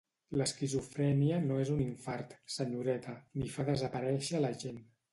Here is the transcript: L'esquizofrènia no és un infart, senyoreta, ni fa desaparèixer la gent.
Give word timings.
L'esquizofrènia 0.41 1.37
no 1.43 1.59
és 1.65 1.71
un 1.75 1.85
infart, 1.85 2.35
senyoreta, 2.57 3.17
ni 3.41 3.55
fa 3.59 3.71
desaparèixer 3.73 4.47
la 4.47 4.57
gent. 4.69 4.87